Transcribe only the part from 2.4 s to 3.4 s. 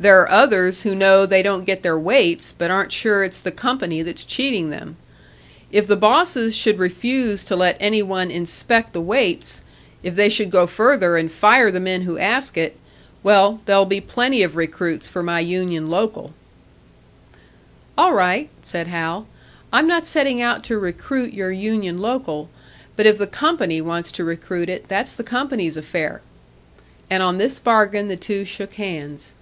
but aren't sure its